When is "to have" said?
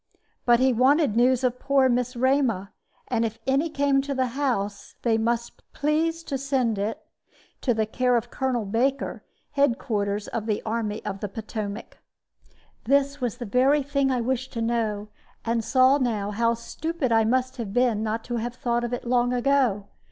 18.23-18.55